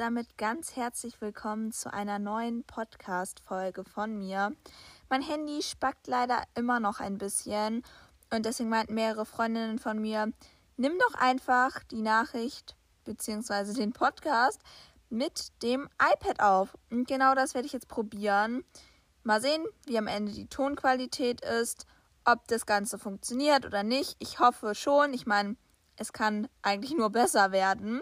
[0.00, 4.56] damit ganz herzlich willkommen zu einer neuen Podcast-Folge von mir.
[5.10, 7.82] Mein Handy spackt leider immer noch ein bisschen
[8.30, 10.32] und deswegen meinten mehrere Freundinnen von mir,
[10.78, 13.74] nimm doch einfach die Nachricht bzw.
[13.74, 14.62] den Podcast
[15.10, 16.78] mit dem iPad auf.
[16.90, 18.64] Und genau das werde ich jetzt probieren.
[19.22, 21.84] Mal sehen, wie am Ende die Tonqualität ist,
[22.24, 24.16] ob das Ganze funktioniert oder nicht.
[24.18, 25.12] Ich hoffe schon.
[25.12, 25.56] Ich meine,
[25.96, 28.00] es kann eigentlich nur besser werden.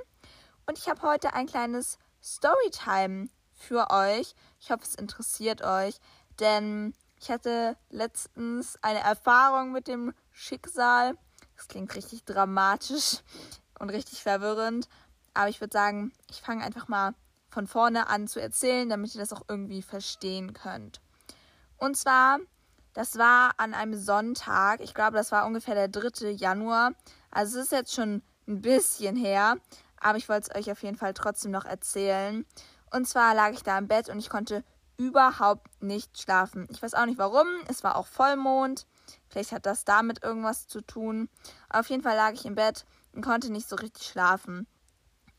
[0.68, 4.34] Und ich habe heute ein kleines Storytime für euch.
[4.60, 5.98] Ich hoffe, es interessiert euch,
[6.40, 11.16] denn ich hatte letztens eine Erfahrung mit dem Schicksal.
[11.56, 13.22] Das klingt richtig dramatisch
[13.78, 14.90] und richtig verwirrend.
[15.32, 17.14] Aber ich würde sagen, ich fange einfach mal
[17.48, 21.00] von vorne an zu erzählen, damit ihr das auch irgendwie verstehen könnt.
[21.78, 22.40] Und zwar,
[22.92, 24.82] das war an einem Sonntag.
[24.82, 26.28] Ich glaube, das war ungefähr der 3.
[26.28, 26.92] Januar.
[27.30, 29.56] Also es ist jetzt schon ein bisschen her
[30.00, 32.44] aber ich wollte es euch auf jeden Fall trotzdem noch erzählen.
[32.90, 34.64] Und zwar lag ich da im Bett und ich konnte
[34.96, 36.66] überhaupt nicht schlafen.
[36.70, 37.46] Ich weiß auch nicht warum.
[37.68, 38.86] Es war auch Vollmond.
[39.28, 41.28] Vielleicht hat das damit irgendwas zu tun.
[41.70, 44.66] Auf jeden Fall lag ich im Bett und konnte nicht so richtig schlafen.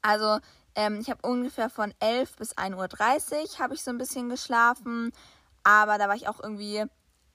[0.02, 0.40] Also
[0.76, 5.12] ähm, ich habe ungefähr von 11 bis 1.30 Uhr habe ich so ein bisschen geschlafen.
[5.64, 6.86] Aber da war ich auch irgendwie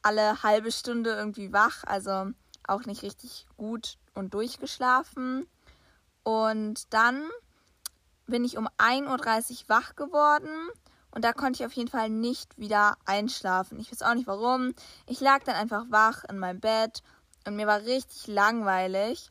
[0.02, 1.84] alle halbe Stunde irgendwie wach.
[1.84, 2.30] Also
[2.66, 5.46] auch nicht richtig gut und durchgeschlafen.
[6.24, 7.28] Und dann
[8.26, 10.50] bin ich um 1.30 Uhr wach geworden
[11.14, 13.78] und da konnte ich auf jeden Fall nicht wieder einschlafen.
[13.78, 14.74] Ich weiß auch nicht warum.
[15.06, 17.02] Ich lag dann einfach wach in meinem Bett
[17.46, 19.30] und mir war richtig langweilig.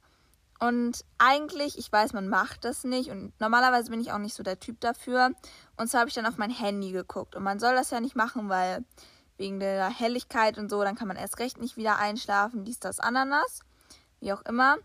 [0.59, 4.43] Und eigentlich, ich weiß, man macht das nicht und normalerweise bin ich auch nicht so
[4.43, 5.31] der Typ dafür.
[5.75, 7.35] Und so habe ich dann auf mein Handy geguckt.
[7.35, 8.85] Und man soll das ja nicht machen, weil
[9.35, 13.01] wegen der Helligkeit und so, dann kann man erst recht nicht wieder einschlafen, dies, das,
[13.01, 13.59] Ananas,
[14.21, 14.77] wie auch immer.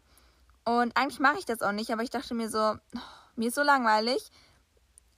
[0.68, 2.74] Und eigentlich mache ich das auch nicht, aber ich dachte mir so,
[3.36, 4.30] mir ist so langweilig,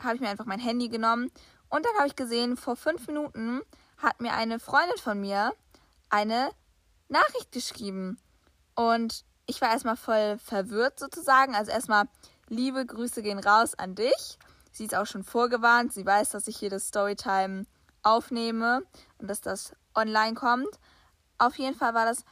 [0.01, 1.33] habe ich mir einfach mein Handy genommen.
[1.69, 3.61] Und dann habe ich gesehen, vor fünf Minuten
[3.99, 5.53] hat mir eine Freundin von mir
[6.09, 6.53] eine
[7.09, 8.21] Nachricht geschrieben.
[8.77, 11.57] Und ich war erstmal voll verwirrt sozusagen.
[11.57, 12.05] Also erstmal
[12.47, 14.39] liebe Grüße gehen raus an dich.
[14.71, 15.93] Sie ist auch schon vorgewarnt.
[15.93, 17.67] Sie weiß, dass ich hier das Storytime
[18.05, 18.85] aufnehme
[19.19, 20.79] und dass das online kommt.
[21.39, 22.25] Auf jeden Fall war das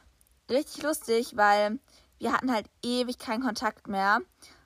[0.49, 1.79] richtig lustig, weil
[2.19, 4.19] wir hatten halt ewig keinen Kontakt mehr.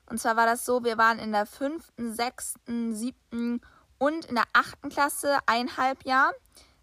[0.06, 3.60] Und zwar war das so, wir waren in der fünften, sechsten, siebten
[3.98, 6.32] und in der achten Klasse, eineinhalb Jahr,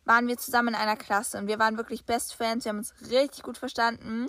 [0.05, 1.37] waren wir zusammen in einer Klasse.
[1.37, 4.27] Und wir waren wirklich Best Friends, wir haben uns richtig gut verstanden.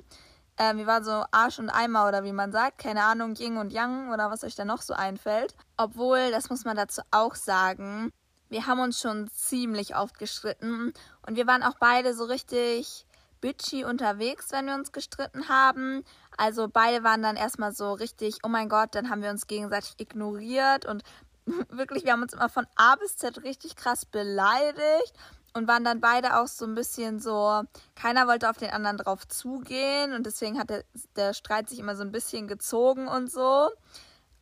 [0.59, 3.73] Ähm, wir waren so Arsch und Eimer oder wie man sagt, keine Ahnung, Ying und
[3.73, 5.55] Yang oder was euch da noch so einfällt.
[5.79, 8.13] Obwohl, das muss man dazu auch sagen,
[8.51, 10.93] wir haben uns schon ziemlich oft gestritten
[11.27, 13.07] und wir waren auch beide so richtig
[13.43, 16.03] bitchy unterwegs, wenn wir uns gestritten haben.
[16.39, 19.95] Also beide waren dann erstmal so richtig, oh mein Gott, dann haben wir uns gegenseitig
[19.99, 21.03] ignoriert und
[21.69, 25.13] wirklich, wir haben uns immer von A bis Z richtig krass beleidigt
[25.53, 27.63] und waren dann beide auch so ein bisschen so,
[27.95, 30.85] keiner wollte auf den anderen drauf zugehen und deswegen hat der,
[31.17, 33.69] der Streit sich immer so ein bisschen gezogen und so.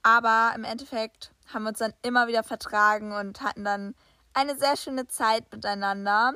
[0.02, 3.94] Aber im Endeffekt haben wir uns dann immer wieder vertragen und hatten dann
[4.34, 6.34] eine sehr schöne Zeit miteinander.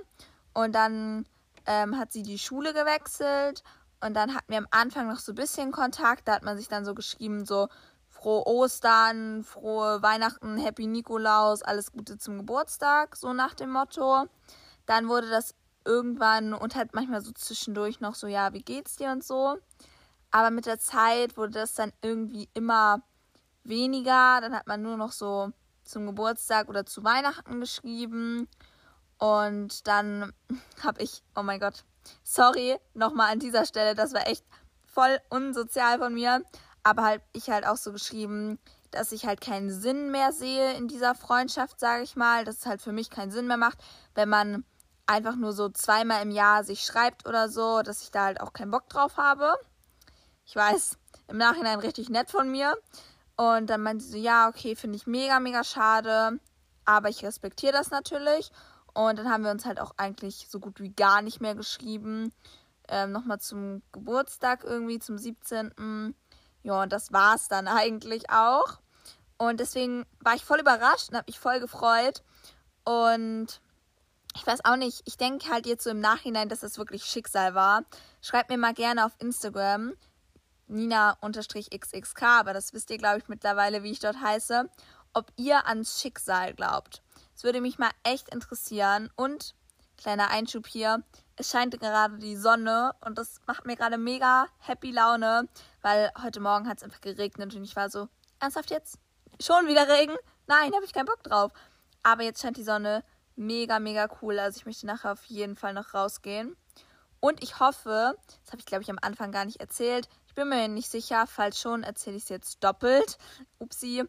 [0.52, 1.26] Und dann
[1.66, 3.62] ähm, hat sie die Schule gewechselt
[4.00, 6.28] und dann hatten wir am Anfang noch so ein bisschen Kontakt.
[6.28, 7.68] Da hat man sich dann so geschrieben, so
[8.08, 14.26] frohe Ostern, frohe Weihnachten, Happy Nikolaus, alles Gute zum Geburtstag, so nach dem Motto.
[14.86, 15.54] Dann wurde das
[15.84, 19.58] irgendwann und halt manchmal so zwischendurch noch so, ja, wie geht's dir und so.
[20.30, 23.02] Aber mit der Zeit wurde das dann irgendwie immer
[23.62, 24.40] weniger.
[24.40, 25.50] Dann hat man nur noch so
[25.84, 28.48] zum Geburtstag oder zu Weihnachten geschrieben.
[29.24, 30.34] Und dann
[30.82, 31.84] habe ich, oh mein Gott,
[32.22, 34.44] sorry nochmal an dieser Stelle, das war echt
[34.84, 36.42] voll unsozial von mir.
[36.82, 38.58] Aber halt ich halt auch so geschrieben,
[38.90, 42.44] dass ich halt keinen Sinn mehr sehe in dieser Freundschaft, sage ich mal.
[42.44, 43.78] Dass es halt für mich keinen Sinn mehr macht,
[44.14, 44.62] wenn man
[45.06, 48.52] einfach nur so zweimal im Jahr sich schreibt oder so, dass ich da halt auch
[48.52, 49.54] keinen Bock drauf habe.
[50.44, 50.98] Ich weiß,
[51.28, 52.76] im Nachhinein richtig nett von mir.
[53.36, 56.38] Und dann meinte sie so, ja, okay, finde ich mega, mega schade.
[56.84, 58.50] Aber ich respektiere das natürlich.
[58.94, 62.32] Und dann haben wir uns halt auch eigentlich so gut wie gar nicht mehr geschrieben.
[62.88, 66.14] Ähm, Nochmal zum Geburtstag irgendwie, zum 17.
[66.62, 68.78] Ja, und das war es dann eigentlich auch.
[69.36, 72.22] Und deswegen war ich voll überrascht und habe mich voll gefreut.
[72.84, 73.60] Und
[74.36, 77.54] ich weiß auch nicht, ich denke halt jetzt so im Nachhinein, dass das wirklich Schicksal
[77.54, 77.84] war.
[78.20, 79.94] Schreibt mir mal gerne auf Instagram,
[80.66, 84.68] Nina-XXK, aber das wisst ihr, glaube ich, mittlerweile, wie ich dort heiße,
[85.12, 87.03] ob ihr ans Schicksal glaubt.
[87.34, 89.10] Es würde mich mal echt interessieren.
[89.16, 89.54] Und,
[89.96, 91.02] kleiner Einschub hier,
[91.36, 95.48] es scheint gerade die Sonne und das macht mir gerade mega happy Laune,
[95.82, 98.08] weil heute Morgen hat es einfach geregnet und ich war so,
[98.40, 98.98] ernsthaft jetzt?
[99.40, 100.16] Schon wieder Regen?
[100.46, 101.52] nein, habe ich keinen Bock drauf.
[102.02, 103.02] Aber jetzt scheint die Sonne
[103.36, 104.38] mega, mega cool.
[104.38, 106.56] Also ich möchte nachher auf jeden Fall noch rausgehen.
[107.20, 110.08] Und ich hoffe, das habe ich glaube ich am Anfang gar nicht erzählt.
[110.26, 113.18] Ich bin mir nicht sicher, falls schon, erzähle ich es jetzt doppelt.
[113.58, 114.04] Upsi.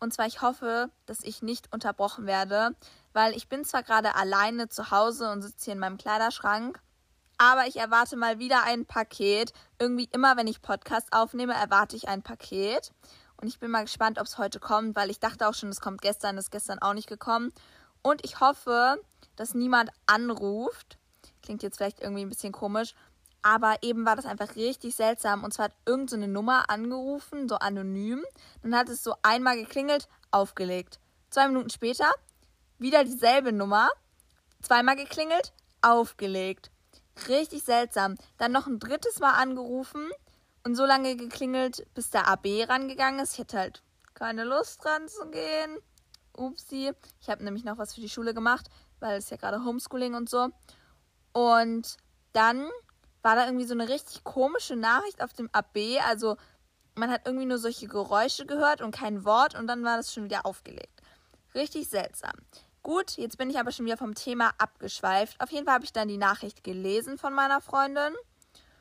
[0.00, 2.74] Und zwar, ich hoffe, dass ich nicht unterbrochen werde,
[3.12, 6.80] weil ich bin zwar gerade alleine zu Hause und sitze hier in meinem Kleiderschrank,
[7.36, 9.54] aber ich erwarte mal wieder ein Paket.
[9.78, 12.92] Irgendwie immer, wenn ich Podcast aufnehme, erwarte ich ein Paket.
[13.40, 15.80] Und ich bin mal gespannt, ob es heute kommt, weil ich dachte auch schon, es
[15.80, 17.50] kommt gestern, ist gestern auch nicht gekommen.
[18.02, 19.00] Und ich hoffe,
[19.36, 20.98] dass niemand anruft.
[21.42, 22.94] Klingt jetzt vielleicht irgendwie ein bisschen komisch.
[23.42, 25.44] Aber eben war das einfach richtig seltsam.
[25.44, 28.24] Und zwar hat irgendeine so Nummer angerufen, so anonym.
[28.62, 31.00] Dann hat es so einmal geklingelt, aufgelegt.
[31.30, 32.10] Zwei Minuten später
[32.78, 33.88] wieder dieselbe Nummer,
[34.62, 35.52] zweimal geklingelt,
[35.82, 36.70] aufgelegt.
[37.28, 38.16] Richtig seltsam.
[38.38, 40.10] Dann noch ein drittes Mal angerufen
[40.64, 43.34] und so lange geklingelt, bis der AB rangegangen ist.
[43.34, 43.82] Ich hätte halt
[44.14, 45.78] keine Lust dran zu gehen.
[46.36, 46.92] Upsi.
[47.20, 50.28] Ich habe nämlich noch was für die Schule gemacht, weil es ja gerade Homeschooling und
[50.28, 50.48] so.
[51.32, 51.96] Und
[52.32, 52.68] dann
[53.22, 56.00] war da irgendwie so eine richtig komische Nachricht auf dem AB.
[56.06, 56.36] Also
[56.94, 60.24] man hat irgendwie nur solche Geräusche gehört und kein Wort und dann war das schon
[60.24, 61.02] wieder aufgelegt.
[61.54, 62.32] Richtig seltsam.
[62.82, 65.40] Gut, jetzt bin ich aber schon wieder vom Thema abgeschweift.
[65.40, 68.14] Auf jeden Fall habe ich dann die Nachricht gelesen von meiner Freundin.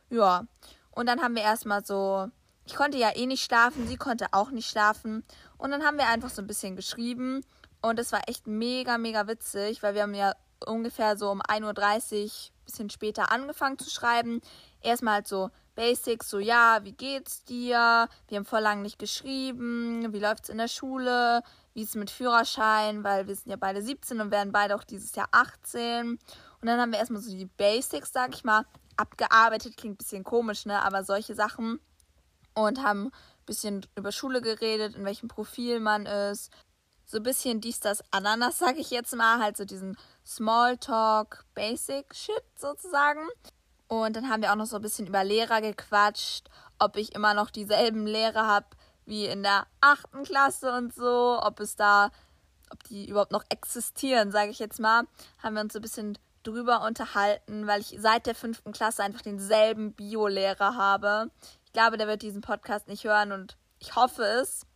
[0.09, 0.45] Ja,
[0.91, 2.29] und dann haben wir erstmal so,
[2.65, 5.23] ich konnte ja eh nicht schlafen, sie konnte auch nicht schlafen.
[5.57, 7.41] Und dann haben wir einfach so ein bisschen geschrieben.
[7.81, 10.33] Und es war echt mega, mega witzig, weil wir haben ja
[10.65, 12.31] ungefähr so um 1.30 Uhr,
[12.69, 14.41] bisschen später angefangen zu schreiben.
[14.81, 18.07] Erstmal so Basics, so ja, wie geht's dir?
[18.27, 20.11] Wir haben vor lang nicht geschrieben.
[20.13, 21.41] Wie läuft's in der Schule?
[21.73, 23.03] Wie ist es mit Führerschein?
[23.03, 26.11] Weil wir sind ja beide 17 und werden beide auch dieses Jahr 18.
[26.11, 26.19] Und
[26.61, 28.65] dann haben wir erstmal so die Basics, sag ich mal,
[28.97, 29.77] abgearbeitet.
[29.77, 30.81] Klingt ein bisschen komisch, ne?
[30.83, 31.79] Aber solche Sachen.
[32.55, 36.51] Und haben ein bisschen über Schule geredet, in welchem Profil man ist.
[37.11, 39.39] So ein bisschen dies, das, Ananas, sag ich jetzt mal.
[39.39, 43.27] Halt so diesen Smalltalk, Basic Shit sozusagen.
[43.87, 47.33] Und dann haben wir auch noch so ein bisschen über Lehrer gequatscht, ob ich immer
[47.33, 48.67] noch dieselben Lehrer habe
[49.07, 52.11] wie in der achten Klasse und so, ob es da,
[52.71, 55.05] ob die überhaupt noch existieren, sage ich jetzt mal,
[55.41, 59.23] haben wir uns so ein bisschen drüber unterhalten, weil ich seit der fünften Klasse einfach
[59.23, 61.31] denselben Bio-Lehrer habe.
[61.65, 64.67] Ich glaube, der wird diesen Podcast nicht hören und ich hoffe es,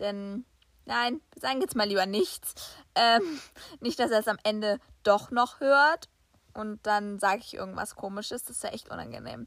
[0.00, 0.46] denn
[0.86, 2.54] nein, sagen jetzt mal lieber nichts.
[2.94, 3.40] Ähm,
[3.80, 6.08] nicht, dass er es am Ende doch noch hört
[6.54, 8.44] und dann sage ich irgendwas Komisches.
[8.44, 9.46] Das ist ja echt unangenehm.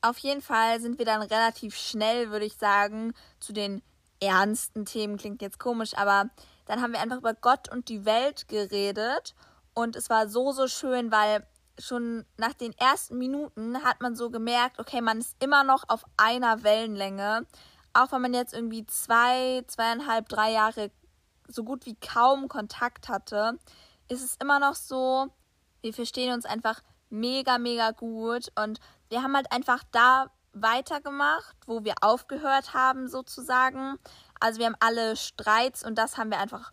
[0.00, 3.82] Auf jeden Fall sind wir dann relativ schnell, würde ich sagen, zu den
[4.20, 5.16] ernsten Themen.
[5.16, 6.30] Klingt jetzt komisch, aber
[6.66, 9.34] dann haben wir einfach über Gott und die Welt geredet.
[9.74, 11.46] Und es war so, so schön, weil
[11.78, 16.04] schon nach den ersten Minuten hat man so gemerkt, okay, man ist immer noch auf
[16.16, 17.46] einer Wellenlänge.
[17.92, 20.90] Auch wenn man jetzt irgendwie zwei, zweieinhalb, drei Jahre
[21.48, 23.58] so gut wie kaum Kontakt hatte,
[24.08, 25.28] ist es immer noch so,
[25.80, 31.84] wir verstehen uns einfach mega, mega gut und wir haben halt einfach da weitergemacht, wo
[31.84, 33.98] wir aufgehört haben, sozusagen.
[34.40, 36.72] Also wir haben alle Streits und das haben wir einfach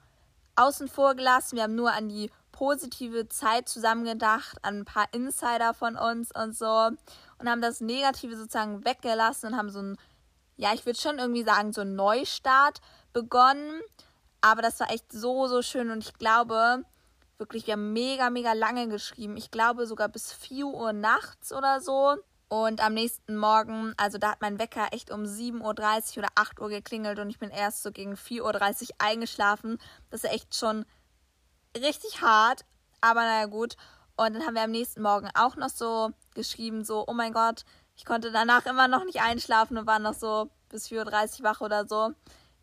[0.56, 1.56] außen vor gelassen.
[1.56, 6.56] Wir haben nur an die positive Zeit zusammengedacht, an ein paar Insider von uns und
[6.56, 6.90] so
[7.38, 9.98] und haben das Negative sozusagen weggelassen und haben so ein,
[10.58, 12.82] ja, ich würde schon irgendwie sagen, so ein Neustart
[13.14, 13.82] begonnen.
[14.42, 16.86] Aber das war echt so, so schön und ich glaube,
[17.38, 19.36] Wirklich, wir haben mega, mega lange geschrieben.
[19.36, 22.16] Ich glaube sogar bis 4 Uhr nachts oder so.
[22.48, 26.62] Und am nächsten Morgen, also da hat mein Wecker echt um 7.30 Uhr oder 8
[26.62, 29.80] Uhr geklingelt und ich bin erst so gegen 4.30 Uhr eingeschlafen.
[30.12, 30.86] Das ist echt schon
[31.76, 32.64] richtig hart,
[33.02, 33.76] aber naja gut.
[34.16, 37.66] Und dann haben wir am nächsten Morgen auch noch so geschrieben, so, oh mein Gott,
[37.96, 41.62] ich konnte danach immer noch nicht einschlafen und war noch so bis 4.30 Uhr wach
[41.62, 42.12] oder so.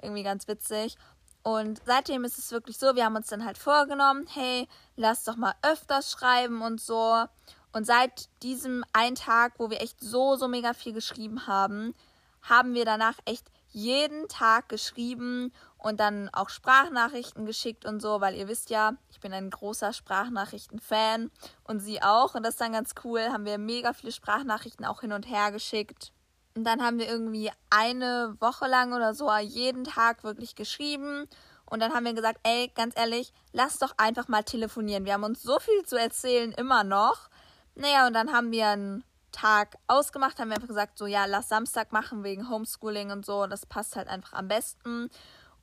[0.00, 0.96] Irgendwie ganz witzig.
[1.42, 5.36] Und seitdem ist es wirklich so, wir haben uns dann halt vorgenommen, hey, lass doch
[5.36, 7.24] mal öfters schreiben und so.
[7.72, 11.94] Und seit diesem einen Tag, wo wir echt so, so mega viel geschrieben haben,
[12.42, 18.36] haben wir danach echt jeden Tag geschrieben und dann auch Sprachnachrichten geschickt und so, weil
[18.36, 21.30] ihr wisst ja, ich bin ein großer Sprachnachrichten-Fan
[21.64, 22.34] und sie auch.
[22.34, 25.50] Und das ist dann ganz cool, haben wir mega viele Sprachnachrichten auch hin und her
[25.50, 26.12] geschickt.
[26.54, 31.26] Und dann haben wir irgendwie eine Woche lang oder so jeden Tag wirklich geschrieben.
[31.64, 35.04] Und dann haben wir gesagt, ey, ganz ehrlich, lass doch einfach mal telefonieren.
[35.04, 37.28] Wir haben uns so viel zu erzählen, immer noch.
[37.74, 41.48] Naja, und dann haben wir einen Tag ausgemacht, haben wir einfach gesagt, so, ja, lass
[41.48, 43.46] Samstag machen wegen Homeschooling und so.
[43.46, 45.10] Das passt halt einfach am besten.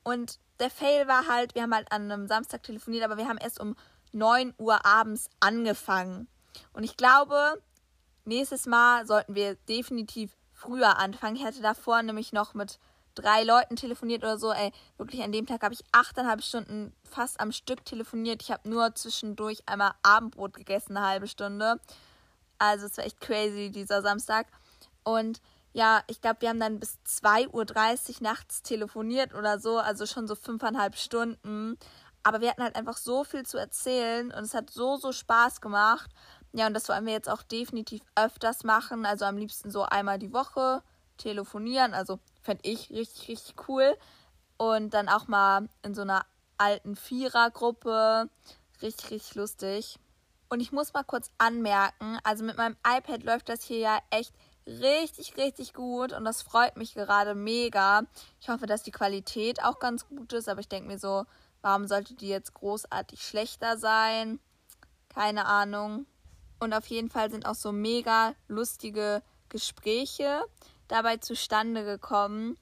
[0.03, 3.37] Und der Fail war halt, wir haben halt an einem Samstag telefoniert, aber wir haben
[3.37, 3.75] erst um
[4.11, 6.27] 9 Uhr abends angefangen.
[6.73, 7.61] Und ich glaube,
[8.25, 11.35] nächstes Mal sollten wir definitiv früher anfangen.
[11.35, 12.79] Ich hatte davor nämlich noch mit
[13.15, 14.51] drei Leuten telefoniert oder so.
[14.51, 18.41] Ey, wirklich an dem Tag habe ich achteinhalb Stunden fast am Stück telefoniert.
[18.41, 21.79] Ich habe nur zwischendurch einmal Abendbrot gegessen, eine halbe Stunde.
[22.57, 24.47] Also es war echt crazy dieser Samstag.
[25.03, 25.41] Und
[25.73, 30.27] ja, ich glaube, wir haben dann bis 2.30 Uhr nachts telefoniert oder so, also schon
[30.27, 31.77] so fünfeinhalb Stunden.
[32.23, 35.61] Aber wir hatten halt einfach so viel zu erzählen und es hat so, so Spaß
[35.61, 36.11] gemacht.
[36.51, 39.05] Ja, und das wollen wir jetzt auch definitiv öfters machen.
[39.05, 40.81] Also am liebsten so einmal die Woche
[41.17, 41.93] telefonieren.
[41.93, 43.95] Also fände ich richtig, richtig cool.
[44.57, 46.25] Und dann auch mal in so einer
[46.57, 48.29] alten Vierergruppe.
[48.81, 49.99] Richtig, richtig lustig.
[50.49, 54.33] Und ich muss mal kurz anmerken, also mit meinem iPad läuft das hier ja echt
[54.69, 58.03] richtig, richtig gut und das freut mich gerade mega.
[58.39, 61.25] Ich hoffe, dass die Qualität auch ganz gut ist, aber ich denke mir so,
[61.61, 64.39] warum sollte die jetzt großartig schlechter sein?
[65.09, 66.05] Keine Ahnung.
[66.59, 70.43] Und auf jeden Fall sind auch so mega lustige Gespräche
[70.87, 72.57] dabei zustande gekommen,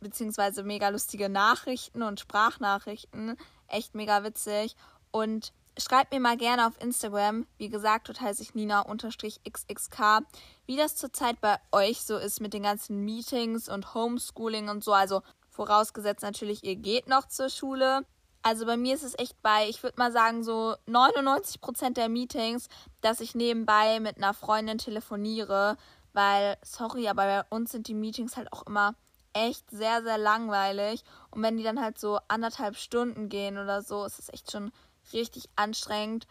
[0.00, 3.36] beziehungsweise mega lustige Nachrichten und Sprachnachrichten.
[3.68, 4.76] Echt mega witzig.
[5.10, 10.22] Und schreibt mir mal gerne auf Instagram, wie gesagt, dort heiße ich Nina-XXK,
[10.68, 14.92] wie das zurzeit bei euch so ist mit den ganzen Meetings und Homeschooling und so.
[14.92, 18.02] Also vorausgesetzt natürlich, ihr geht noch zur Schule.
[18.42, 22.68] Also bei mir ist es echt bei, ich würde mal sagen, so 99% der Meetings,
[23.00, 25.78] dass ich nebenbei mit einer Freundin telefoniere,
[26.12, 28.94] weil, sorry, aber bei uns sind die Meetings halt auch immer
[29.32, 31.02] echt sehr, sehr langweilig.
[31.30, 34.70] Und wenn die dann halt so anderthalb Stunden gehen oder so, ist es echt schon
[35.14, 36.26] richtig anstrengend.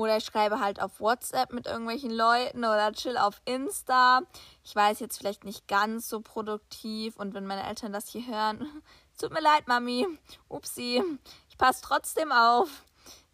[0.00, 4.22] Oder ich schreibe halt auf WhatsApp mit irgendwelchen Leuten oder chill auf Insta.
[4.64, 8.66] Ich weiß jetzt vielleicht nicht ganz so produktiv und wenn meine Eltern das hier hören,
[9.20, 10.06] tut mir leid, Mami.
[10.48, 11.02] Upsi.
[11.50, 12.82] Ich passe trotzdem auf.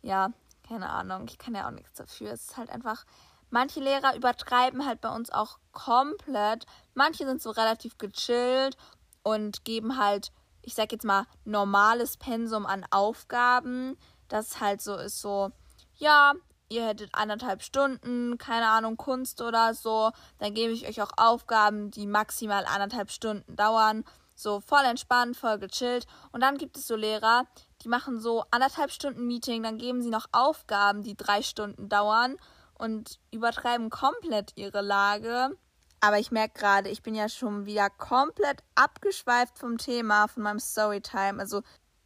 [0.02, 0.32] Ja,
[0.68, 1.26] keine Ahnung.
[1.28, 2.32] Ich kann ja auch nichts dafür.
[2.32, 3.04] Es ist halt einfach.
[3.48, 6.66] Manche Lehrer übertreiben halt bei uns auch komplett.
[6.94, 8.76] Manche sind so relativ gechillt
[9.22, 10.32] und geben halt,
[10.62, 13.96] ich sag jetzt mal, normales Pensum an Aufgaben
[14.26, 15.52] das halt so ist, so,
[15.94, 16.34] ja,
[16.68, 21.90] ihr hättet anderthalb Stunden, keine Ahnung, Kunst oder so, dann gebe ich euch auch Aufgaben,
[21.90, 24.04] die maximal anderthalb Stunden dauern.
[24.34, 26.06] So voll entspannt, voll gechillt.
[26.30, 27.46] Und dann gibt es so Lehrer,
[27.82, 32.36] die machen so anderthalb Stunden Meeting, dann geben sie noch Aufgaben, die drei Stunden dauern
[32.74, 35.56] und übertreiben komplett ihre Lage.
[36.00, 40.60] Aber ich merke gerade, ich bin ja schon wieder komplett abgeschweift vom Thema, von meinem
[40.60, 41.40] Storytime.
[41.40, 41.62] Also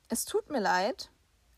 [0.09, 1.11] es tut mir leid.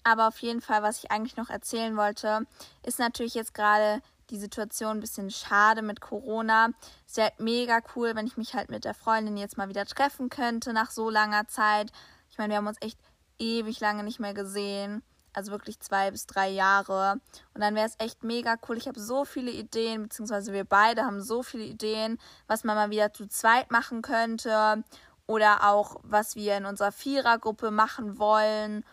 [0.05, 2.47] Aber auf jeden Fall, was ich eigentlich noch erzählen wollte,
[2.85, 6.71] ist natürlich jetzt gerade die Situation ein bisschen schade mit Corona.
[7.07, 9.85] Es wäre halt mega cool, wenn ich mich halt mit der Freundin jetzt mal wieder
[9.85, 11.93] treffen könnte nach so langer Zeit.
[12.31, 12.99] Ich meine, wir haben uns echt
[13.39, 15.03] ewig lange nicht mehr gesehen.
[15.35, 17.21] Also wirklich zwei bis drei Jahre.
[17.55, 18.77] Und dann wäre es echt mega cool.
[18.77, 22.91] Ich habe so viele Ideen, beziehungsweise wir beide haben so viele Ideen, was man mal
[22.91, 24.85] wieder zu zweit machen könnte.
[25.27, 28.85] Oder auch, was wir in unserer Vierergruppe machen wollen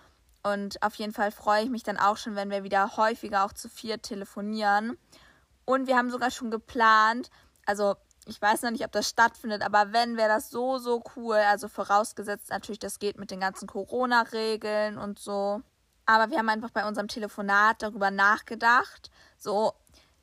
[0.43, 3.53] und auf jeden Fall freue ich mich dann auch schon, wenn wir wieder häufiger auch
[3.53, 4.97] zu vier telefonieren.
[5.65, 7.29] Und wir haben sogar schon geplant,
[7.65, 11.35] also ich weiß noch nicht, ob das stattfindet, aber wenn, wäre das so, so cool.
[11.35, 15.61] Also vorausgesetzt natürlich, das geht mit den ganzen Corona-Regeln und so.
[16.05, 19.09] Aber wir haben einfach bei unserem Telefonat darüber nachgedacht.
[19.37, 19.73] So,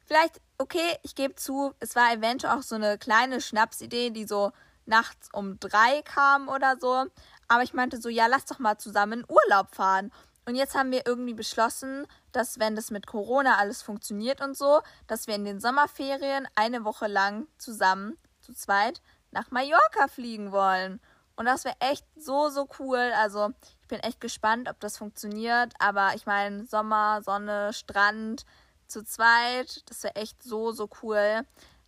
[0.04, 4.52] vielleicht, okay, ich gebe zu, es war eventuell auch so eine kleine Schnapsidee, die so
[4.84, 7.06] nachts um drei kam oder so.
[7.48, 10.12] Aber ich meinte so, ja, lass doch mal zusammen in Urlaub fahren.
[10.46, 14.80] Und jetzt haben wir irgendwie beschlossen, dass wenn das mit Corona alles funktioniert und so,
[15.08, 21.00] dass wir in den Sommerferien eine Woche lang zusammen, zu zweit, nach Mallorca fliegen wollen.
[21.34, 23.12] Und das wäre echt so, so cool.
[23.16, 23.50] Also
[23.82, 25.74] ich bin echt gespannt, ob das funktioniert.
[25.80, 28.46] Aber ich meine, Sommer, Sonne, Strand,
[28.86, 31.42] zu zweit, das wäre echt so, so cool.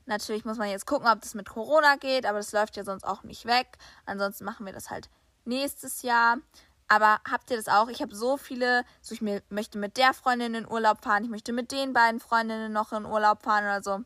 [0.06, 3.04] Natürlich muss man jetzt gucken, ob das mit Corona geht, aber das läuft ja sonst
[3.04, 3.78] auch nicht weg.
[4.04, 5.08] Ansonsten machen wir das halt
[5.48, 6.38] nächstes Jahr.
[6.86, 7.88] Aber habt ihr das auch?
[7.88, 11.52] Ich habe so viele, so ich möchte mit der Freundin in Urlaub fahren, ich möchte
[11.52, 14.04] mit den beiden Freundinnen noch in Urlaub fahren oder so.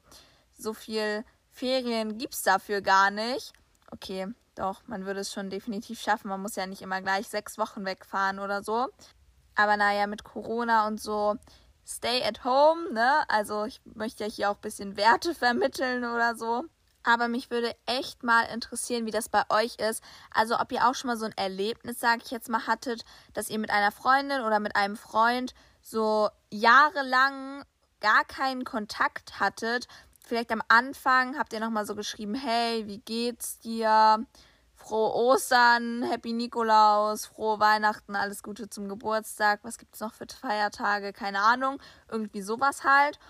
[0.58, 3.52] So viel Ferien gibt es dafür gar nicht.
[3.92, 6.28] Okay, doch, man würde es schon definitiv schaffen.
[6.28, 8.88] Man muss ja nicht immer gleich sechs Wochen wegfahren oder so.
[9.54, 11.36] Aber naja, mit Corona und so,
[11.86, 13.24] stay at home, ne?
[13.28, 16.64] Also ich möchte ja hier auch ein bisschen Werte vermitteln oder so.
[17.04, 20.02] Aber mich würde echt mal interessieren, wie das bei euch ist.
[20.32, 23.04] Also ob ihr auch schon mal so ein Erlebnis, sage ich jetzt mal, hattet,
[23.34, 27.64] dass ihr mit einer Freundin oder mit einem Freund so jahrelang
[28.00, 29.88] gar keinen Kontakt hattet.
[30.20, 34.24] Vielleicht am Anfang habt ihr nochmal so geschrieben, hey, wie geht's dir?
[34.82, 39.60] Frohe Ostern, Happy Nikolaus, frohe Weihnachten, alles Gute zum Geburtstag.
[39.62, 41.12] Was gibt's noch für Feiertage?
[41.12, 41.80] Keine Ahnung.
[42.10, 43.20] Irgendwie sowas halt.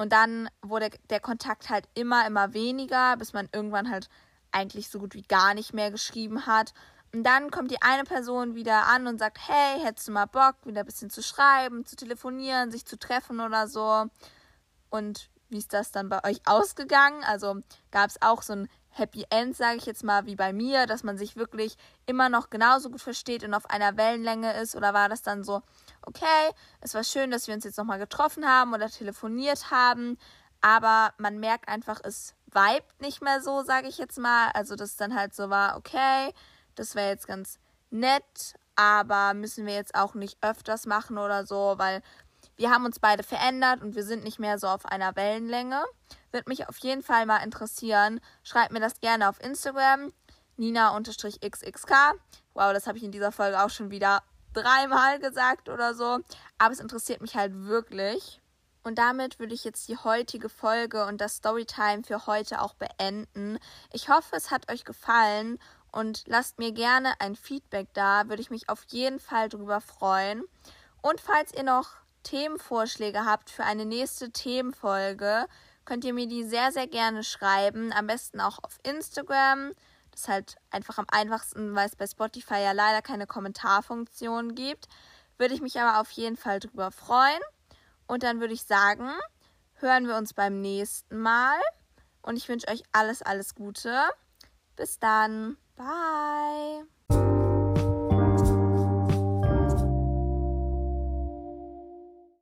[0.00, 4.08] Und dann wurde der Kontakt halt immer, immer weniger, bis man irgendwann halt
[4.50, 6.72] eigentlich so gut wie gar nicht mehr geschrieben hat.
[7.12, 10.56] Und dann kommt die eine Person wieder an und sagt, hey, hättest du mal Bock,
[10.64, 14.06] wieder ein bisschen zu schreiben, zu telefonieren, sich zu treffen oder so.
[14.88, 17.22] Und wie ist das dann bei euch ausgegangen?
[17.24, 20.86] Also gab es auch so ein Happy End, sage ich jetzt mal, wie bei mir,
[20.86, 24.74] dass man sich wirklich immer noch genauso gut versteht und auf einer Wellenlänge ist?
[24.74, 25.62] Oder war das dann so,
[26.02, 30.18] okay, es war schön, dass wir uns jetzt nochmal getroffen haben oder telefoniert haben,
[30.60, 34.50] aber man merkt einfach, es vibet nicht mehr so, sage ich jetzt mal.
[34.54, 36.34] Also, dass dann halt so war, okay,
[36.74, 37.58] das wäre jetzt ganz
[37.90, 42.02] nett, aber müssen wir jetzt auch nicht öfters machen oder so, weil
[42.60, 45.82] wir haben uns beide verändert und wir sind nicht mehr so auf einer Wellenlänge.
[46.30, 48.20] Wird mich auf jeden Fall mal interessieren.
[48.42, 50.12] Schreibt mir das gerne auf Instagram.
[50.58, 51.90] Nina-xxk.
[52.52, 56.18] Wow, das habe ich in dieser Folge auch schon wieder dreimal gesagt oder so.
[56.58, 58.42] Aber es interessiert mich halt wirklich.
[58.82, 63.58] Und damit würde ich jetzt die heutige Folge und das Storytime für heute auch beenden.
[63.90, 65.58] Ich hoffe, es hat euch gefallen
[65.92, 70.44] und lasst mir gerne ein Feedback da, würde ich mich auf jeden Fall drüber freuen.
[71.00, 75.46] Und falls ihr noch Themenvorschläge habt für eine nächste Themenfolge,
[75.84, 77.92] könnt ihr mir die sehr, sehr gerne schreiben.
[77.92, 79.72] Am besten auch auf Instagram.
[80.10, 84.88] Das ist halt einfach am einfachsten, weil es bei Spotify ja leider keine Kommentarfunktion gibt.
[85.38, 87.40] Würde ich mich aber auf jeden Fall drüber freuen.
[88.06, 89.10] Und dann würde ich sagen,
[89.74, 91.58] hören wir uns beim nächsten Mal.
[92.22, 93.96] Und ich wünsche euch alles, alles Gute.
[94.76, 95.56] Bis dann.
[95.76, 96.86] Bye.